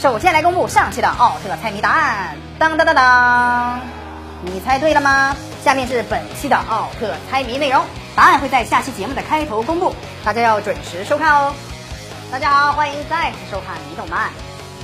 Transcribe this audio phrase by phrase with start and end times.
[0.00, 3.78] 首先来公布上期的奥特猜谜答案，当当当当，
[4.40, 5.36] 你猜对了吗？
[5.62, 7.84] 下面是本期的奥特猜谜内容，
[8.16, 9.94] 答案会在下期节目的开头公布，
[10.24, 11.52] 大家要准时收看哦。
[12.32, 14.30] 大家好，欢迎再次收看《迷动漫》。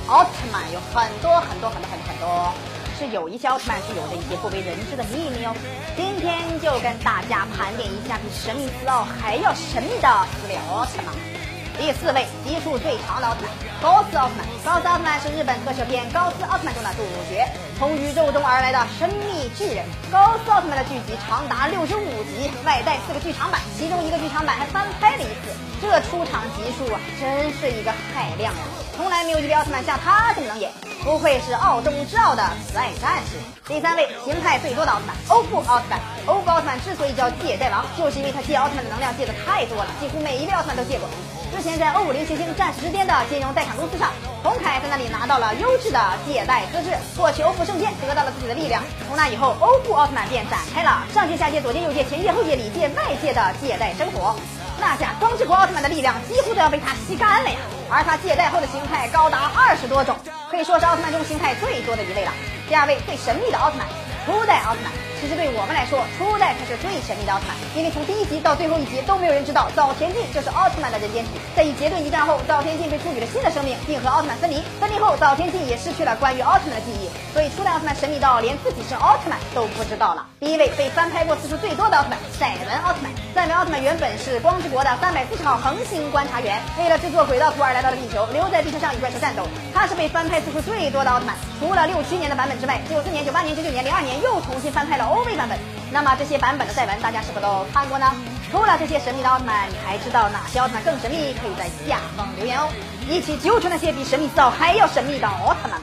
[0.07, 2.53] 奥特曼有很多很多很多很多很多，
[2.99, 5.55] 是有一些奥特曼是有着一些不为人知的秘密哦。
[5.95, 10.07] 今天就跟大家盘点一下比神秘斯奥还要神秘的
[10.43, 11.36] 四位奥特曼。
[11.77, 14.47] 第四位，集数最长的奥特曼——高斯奥特曼。
[14.65, 17.45] 高斯奥特曼是日本特摄片《高斯奥特曼》中的主角，
[17.77, 19.85] 从宇宙中而来的神秘巨人。
[20.11, 25.53] 高斯奥特曼的剧集长达六十五集，外带四个剧场版，其中一个剧场版还翻拍了一次。
[25.79, 28.59] 这出场集数啊，真是一个海量啊！
[28.95, 30.71] 从来没有一位奥特曼像他这么能演，
[31.03, 33.37] 不愧是奥中之奥的慈爱战士。
[33.67, 35.99] 第三位，形态最多的奥特曼——欧布奥特曼。
[36.25, 41.07] 欧布奥特曼之所以叫借债王，就是因为他借奥特曼的能量借的太多了，几乎每一位奥特曼都借过。
[41.55, 44.11] 之前在欧五零行星战时间的金融贷款公司上，
[44.43, 48.83] 红凯在那里拿到了优质的借贷资质，获取欧布圣剑，得到了自己的力量。
[49.07, 54.35] 从那以后，欧布奥特曼便展开了上界、下界、左界、右界、前界、后界、里界、外界的借贷生活。
[54.79, 57.55] 那下光之国奥特曼的力量几乎都要被他吸干了呀！
[57.89, 60.15] 而他借贷后的形态高达二十多种，
[60.49, 62.31] 可以说是奥特曼中形态最多的一位了。
[62.69, 63.85] 第二位，最神秘的奥特曼——
[64.25, 64.91] 初代奥特曼。
[65.19, 71.31] 其实对我们来说，初代才是最神秘的奥特曼，因为从第一集到最后一集都没有人知道早田进就是奥特曼的人间体。
[71.55, 74.61] 在与杰顿一战后，早田进被赋予了新的生命，并和奥特曼分离。
[74.79, 80.25] 分离后，早田进也失去了关于奥特曼的记忆，所以初代奥特曼神秘到连自己是奥特曼都不知道了。
[80.39, 83.11] 第一位被翻拍过次数最多的奥特曼——赛文奥特曼。
[83.33, 89.43] 赛文奥特曼原本是光之国的三百四十号恒星观察员，为了制作轨道图而来到了地球，留在地球上与怪兽战斗。
[89.73, 95.57] 他是被翻拍次数最多的奥特曼，除了六七年的版本之外，九四年、九八年、九九年、零二年又重新翻拍了欧美版本。
[95.91, 98.05] 那么这些版本的赛文，大家是否都看过呢？
[98.51, 101.33] 除了这些神秘的奥特曼，你还知道哪些奥特曼更神秘？
[101.41, 102.69] 可以在下方留言哦，
[103.09, 105.76] 一起揪出那些比神秘四奥还要神秘的奥特曼。